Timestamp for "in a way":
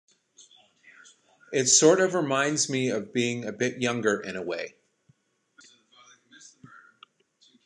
4.19-4.73